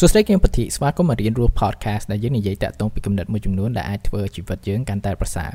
[0.00, 5.50] សួស្តីគឹមពធីស្វាគមន៍មករៀនរស់ podcast ដែលយើងនិយាយតាក់ទងពីគំនិតមួយចំនួនដែលអាចធ្វើជីវិតយើងកាន់តែប្រសើរ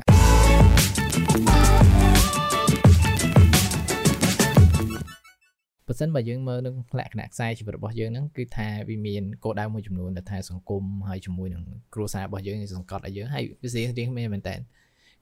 [5.86, 11.62] បើសិនបើយើងមើលនឹងលក្ខណៈខ្សែជីវិតរបស់យើងហ្នឹងគឺថាវាមានគោលដៅមួយចំនួនដែលថាសង្គមហើយជាមួយនឹង
[11.94, 14.54] គ្រួសាររបស់យើងសង្កត់ឲ្យយើងហើយវារៀងមែនមែនតើ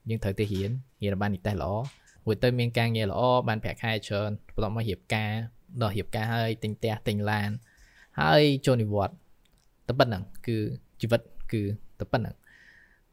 [0.09, 0.70] យើងត្រូវទៅរៀន
[1.02, 1.73] រៀនបាននិទេសល្អ
[2.27, 5.30] មួយទៅមានការងារល្អបានប្រាក់ខែច្រើនបន្ទាប់មករៀបការ
[5.82, 7.50] ដល់រៀបការហើយទិញផ្ទះទិញឡាន
[8.20, 9.16] ហើយចូលនិវត្តន៍
[9.88, 10.56] តែប៉ុណ្្នឹងគឺ
[11.00, 11.21] ជីវិត
[11.52, 11.62] គឺ
[12.00, 12.35] តែប៉ុណ្្នឹង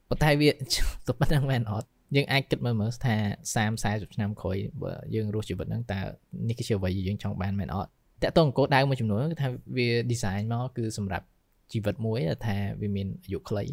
[0.09, 3.16] ប៉ុន្តែវាតែប៉ុណ្្នឹងមែនអត់យើងអាចគិតមើលមើលថា
[3.53, 5.99] 30 40ឆ្នាំក្រោយបើយើងរស់ជីវិតហ្នឹងតើ
[6.48, 7.89] នេះគឺជាអ្វីដែលយើងចង់បានមែនអត់
[8.23, 11.25] តើតើអង្គដៅមួយចំនួនគឺថាវា design មកគឺសម្រាប់
[11.72, 13.63] ជីវិតមួយថាវាមានអាយុខ្លី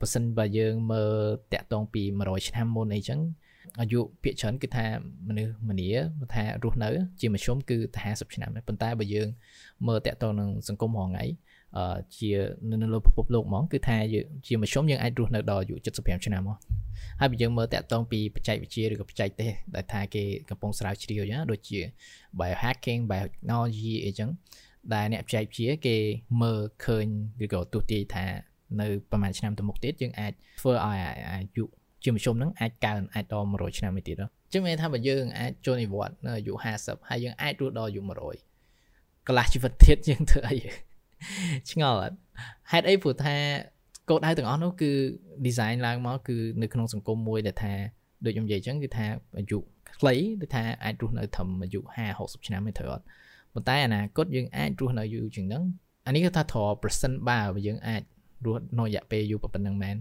[0.00, 1.12] បើសិនបើយើងមើល
[1.52, 3.20] តាក់ទងពី100ឆ្នាំមុនអីចឹង
[3.80, 4.86] អាយុភាគច្រើនគឺថា
[5.28, 5.88] មនុស្សម្នា
[6.34, 6.88] ថារស់នៅ
[7.20, 9.28] ជាមធ្យមគឺថា50ឆ្នាំប៉ុន្តែបើយើង
[9.88, 11.24] មើលតាក់ទងនឹងសង្គមរងថ្ងៃ
[11.76, 12.32] អឺជា
[12.70, 13.96] នៅលើពិភពលោកហ្មងគឺថា
[14.46, 16.58] ជាមធ្យមយើងអាចរស់នៅដល់អាយុ75ឆ្នាំមក
[17.20, 21.80] ហើយបើយើងមើលតាក់ទងពីបច្ចេកវិទ្យាឬក៏បច្ចេកទេសដែលថាគេកំពុងស្រាវជ្រាវចឹងដូចជា
[22.38, 24.30] biohacking biotechnology អីចឹង
[24.94, 25.96] ដែលអ្នកបច្ចេកវិទ្យាគេ
[26.42, 27.06] មើលឃើញ
[27.44, 28.26] ឬក៏ទស្សន៍ទាយថា
[28.80, 30.98] នៅប្រហែលឆ្នាំទៅមុខទៀតយើងអាចធ្វើឲ្យ
[31.32, 31.64] អាយុ
[32.04, 38.00] ជាមធ្យមហ្នឹងអាចកើនអាចដល់100ឆ្នាំទៀតអញ្ចឹងមានថាបើយើងអាចចូលនិវត្តន៍នៅអាយុ50ហើយយើងអាចរស់ដល់អាយុ
[38.64, 40.56] 100កន្លះជីវិតទៀតយើងធ្វើអី
[41.70, 42.16] ឆ្ងល់អត់
[42.70, 43.36] ហេតុអីព្រោះថា
[44.10, 44.90] កោដៅទាំងអស់នោះគឺ
[45.46, 47.72] design ឡើងមកគឺនៅក្នុងសង្គមមួយដែលថា
[48.24, 49.06] ដូចខ្ញុំនិយាយអញ្ចឹងគឺថា
[49.38, 49.58] អាយុ
[49.98, 53.04] ខ្លីដូចថាអាចរស់នៅត្រឹមអាយុ50 60ឆ្នាំទេត្រូវអត់
[53.52, 55.64] ប៉ុន្តែអនាគតយើងអាចរស់នៅយូរជាងហ្នឹង
[56.06, 58.02] អានេះគឺថាត្រ percent បើយើងអាច
[58.46, 59.96] រស់នៅរយៈពេលយូរប៉ុណ្្នឹងមែន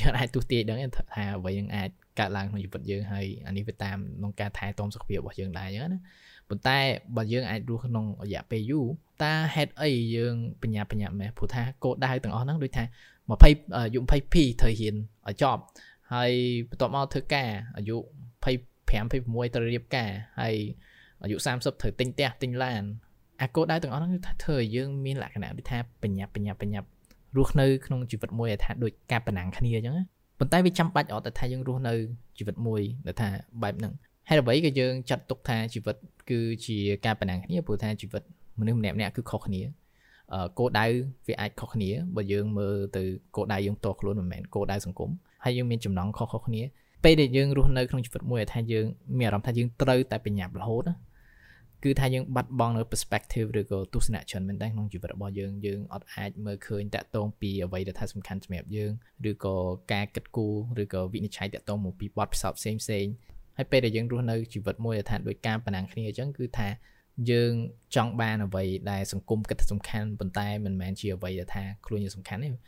[0.00, 6.00] យើងអាចទស្សទាយដឹងថាអ្វីយើងអាចកើតឡើងក្នុងជីវិតយើងហើយអានេះវាតាមក្នុងការថែទាំសុខភាពរបស់យើងដែរអញ្ចឹងណា
[6.48, 6.78] ប៉ុន្តែ
[7.16, 8.86] បើយើងអាចរស់ក្នុងរយៈពេលយូរ
[9.22, 12.84] តើហេតុអីយើងបញ្ញាបញ្ញាមែនព្រោះថាគោលដៅទាំងអស់ហ្នឹងដូចថា
[13.30, 14.94] 20អាយុ22ត្រូវរៀន
[15.28, 15.62] ឲ្យចប់
[16.12, 16.32] ហើយ
[16.68, 17.96] បន្ទាប់មកធ្វើការអាយុ
[18.44, 18.46] 25
[18.86, 20.10] 26ត្រូវរៀបការ
[20.40, 20.54] ហើយ
[21.22, 22.82] អាយុ30ត្រូវទិញផ្ទះទិញឡាន
[23.42, 26.80] អាគោលដៅទាំងអស់ហ្នឹងគឺថាធ្វើឲ្យយើងមានលក្ខណៈដូចថាបញ្ញាបញ្ញាបញ្ញា
[27.36, 29.96] រស់នៅក្នុងជីវិតមួយថាដូចការប្រណាំងគ្នាអញ្ចឹង
[30.38, 31.94] ប៉ុន្តែវាចាំបាច់អត់តែថាយើងរស់នៅ
[32.38, 33.28] ជីវិតមួយដែលថា
[33.62, 33.92] បែបហ្នឹង
[34.28, 35.96] ហេតុអ្វីក៏យើងចាត់ទុកថាជីវិត
[36.30, 36.76] គឺជា
[37.06, 38.22] ការប្រណាំងគ្នាព្រោះថាជីវិត
[38.60, 39.62] មនុស្សម្នាក់ម្នាក់គឺខុសគ្នា
[40.58, 40.86] គោលដៅ
[41.26, 43.02] វាអាចខុសគ្នាបើយើងមើលទៅ
[43.36, 45.10] គោលដៅយើងផ្ទាល់ខ្លួនមិនមែនគោលដៅសង្គម
[45.44, 46.62] ហើយយើងមានចំណងខុសៗគ្នា
[47.04, 48.84] ពេលដែលយើងរស់នៅក្នុងជីវិតមួយថាយើង
[49.18, 50.94] មានអារម្មណ៍ថាយើងត្រូវតែបញ្ញាប់រហូតណា
[51.84, 58.92] គឺថាយើងបាត់បង់នៅ perspective ឬក៏ទស្សនៈច្រើនមែនតើក្នុងជីវិតរបស់យើងយើងអត់អាចមើលឃើញតាក់ទងពីអ្វីដែលថាសំខាន់សម្រាប់យើង
[59.30, 59.56] ឬក៏
[59.92, 63.06] ការគិតគូរឬក៏វិនិច្ឆ័យតាក់ទងមកពីបទពិសោធន៍ផ្សេងផ្សេង
[63.56, 66.68] ហើយពេលដែលយើងរស់នៅជីវិតមួយដែលថាដោយការប្រណាំងគ្នាអញ្ចឹងគឺថា
[67.30, 67.52] យើង
[67.96, 72.58] ចង់បានអ្វីដែលសង្គមគិតថាសំខាន់ប៉ុន្តែមិនមែនជាអ្វីដែលថាខ្លួនយើងសំខាន់ទេអញ្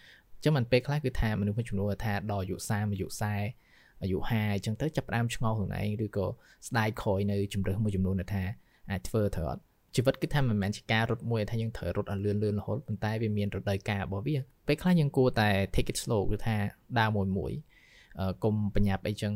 [0.45, 6.27] ចឹងមិនពេលខ្លះគឺថាមនុស្សមួយចំនួនថាដល់អាយុ30អាយុ40អាយុ50អញ្ចឹងទៅចាប់ផ្ដើមឆ្ងល់ខ្លួនឯងឬក៏
[6.69, 8.45] ស្ដាយក្រោយនៅជំរើសមួយចំនួនដែលថា
[8.91, 9.63] អាចធ្វើត្រូវអត់
[9.95, 16.57] ជីវិតគឺថាមិនមែនជាការរត់មួយថាយើងត្រូវរត់ឲ្យលឿនលឿនរហូតប៉ុន្តែវាមានរដូវកាលរបស់វាពេលខ្លះយើងគួរតែ take it slow គឺថា
[16.99, 17.53] ដើរមួយមួយ
[18.45, 19.33] កុំបញ្ញាប់អីចឹង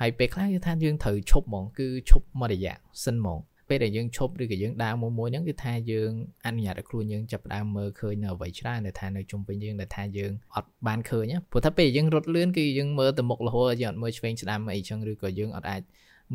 [0.00, 2.74] ហើយពេលខ្លះគឺថាយើងត្រូវឈប់ហ្មងគឺឈប់មួយរយៈ
[3.04, 6.10] សិនហ្មងពេលដែលយើងឈប់ឬក៏យើងដើរមួយមួយហ្នឹងគឺថាយើង
[6.46, 15.82] អនុញ្ញាតឲ្យខ្លួនយើងចាប់ផ្ដើមមើលឃើញនៅអ្វីច្រើនដែលថានៅជុំវិញយើងដែលថាយើងអត់បានឃើញព្រោះថាពេលយើងរត់លឿនគឺយើងមើលទៅមុខរហូតយើងអត់មើលឆ្វេងស្ដាំអីចឹងឬក៏យើងអត់អាច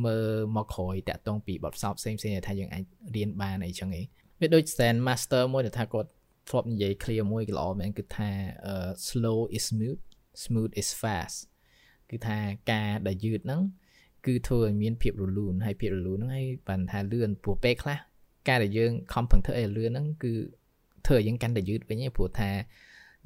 [0.05, 2.83] មើលមកក្រោយតាក់ទងពីបទពិសោធន៍ផ្សេងផ្សេងថាយើងអាច
[3.15, 4.05] រៀនបានអីចឹងឯង
[4.39, 6.09] វាដូច Zen Master មួយដែលថាគាត់
[6.49, 8.29] ធ្លាប់និយាយ clear មួយក៏ល្អមែនគឺថា
[9.07, 9.99] slow is smooth
[10.43, 11.37] smooth is fast
[12.09, 12.37] គឺថា
[12.71, 13.61] ការដែលយឺតហ្នឹង
[14.25, 17.97] គឺធ្វើឲ្យមានភាពរលូនហើយភាពរលូនហ្នឹងហើយបានថាលឿនព្រោះពេលខ្លះ
[18.47, 20.33] ការដែលយើងខំប្រឹងធ្វើឲ្យលឿនហ្នឹងគឺ
[21.05, 22.49] ធ្វើឲ្យយើងកាន់តែយឺតវិញព្រោះថា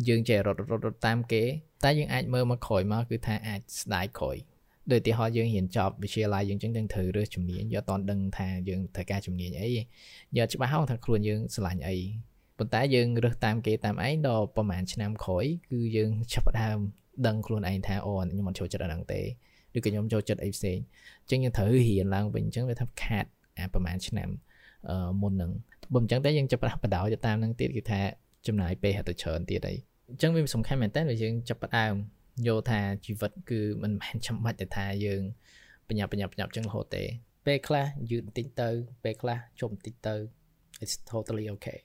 [0.08, 1.44] យើងចេះរត់រត់រត់តាមគេ
[1.84, 4.38] តែយើងអាចមើលមកក្រោយមកគឺថាអាចស្ដាយក្រោយ
[4.94, 9.70] ដូចឧទាហរណ៍យើងរៀនចប់វិទ្យាល័យយើងចឹងយើងត្រូវរើសជំនាញយកអត់ដឹងថាយើងត្រូវការជំនាញអី
[10.38, 11.98] យកច្បាស់ហោថាខ្លួនយើងស្រឡាញ់អី
[12.58, 16.78] ប៉ុន្តែយើងរើសតាមគេតាមឯងដល់ប្រហែលឆ្នាំក្រោយគឺយើងចាប់ផ្ដើម
[17.28, 19.22] ដឹងខ្លួនឯងថាអូខ្ញុំអត់ចូលចិត្តអាហ្នឹងទេ
[19.76, 20.78] ឬក៏ខ្ញុំចូលចិត្តអីផ្សេង
[21.22, 23.26] អញ្ចឹងយើងត្រូវរៀនឡើងវិញអញ្ចឹងវាថាខាត
[23.58, 24.30] អាប្រហែលឆ្នាំ
[24.90, 25.52] អឺមុនហ្នឹង
[25.94, 28.02] បើមិនអញ្ចឹងតែយើងចាប់ផ្ដើមបដោទៅតាមហ្នឹងទៀតគឺថា
[28.48, 29.76] ចំណាយពេលហត់ទៅច្រើនទៀតអី
[30.10, 31.94] អញ្ចឹងវាសំខាន់មែនតើយើងចាប់ផ្ដើម
[32.48, 35.22] យល់ថាជីវិតគឺមិនមែនចាំបាច់តែថាយើង
[35.88, 37.04] បញ្ញាបញ្ញាបញ្ញាប់ចឹងរហូតទេ
[37.46, 38.70] ពេលខ្លះយឺតបន្តិចទៅ
[39.04, 40.16] ពេលខ្លះជប់បន្តិចទៅ
[40.84, 41.80] it's totally okay